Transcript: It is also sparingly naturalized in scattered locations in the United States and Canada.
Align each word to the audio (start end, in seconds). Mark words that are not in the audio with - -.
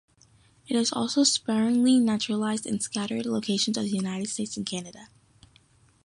It 0.67 0.75
is 0.75 0.91
also 0.91 1.23
sparingly 1.23 1.99
naturalized 1.99 2.65
in 2.65 2.79
scattered 2.79 3.27
locations 3.27 3.77
in 3.77 3.83
the 3.83 3.89
United 3.91 4.29
States 4.31 4.57
and 4.57 4.65
Canada. 4.65 5.09